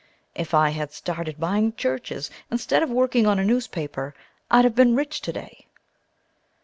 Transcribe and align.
If 0.33 0.55
I 0.55 0.69
had 0.71 0.91
started 0.93 1.39
buying 1.39 1.75
churches 1.75 2.31
instead 2.49 2.81
of 2.81 2.89
working 2.89 3.27
on 3.27 3.37
a 3.37 3.45
newspaper, 3.45 4.15
I'd 4.49 4.65
have 4.65 4.73
been 4.73 4.95
rich 4.95 5.21
to 5.21 5.31
day. 5.31 5.67